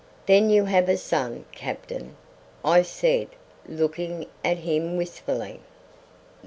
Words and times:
"Then 0.25 0.49
you 0.49 0.65
have 0.65 0.89
a 0.89 0.97
son, 0.97 1.45
captain?" 1.51 2.15
I 2.65 2.81
said, 2.81 3.27
looking 3.69 4.25
at 4.43 4.57
him 4.57 4.97
wistfully. 4.97 5.59